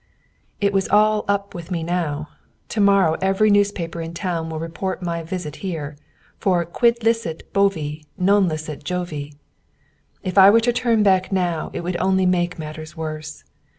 [0.59, 2.29] It was all up with me now!
[2.69, 5.95] To morrow every newspaper in the town will report my visit here.
[6.39, 9.35] For "quod licet bovi, non licet Jovi."
[10.23, 13.43] If I were to turn back now, it would only make matters worse.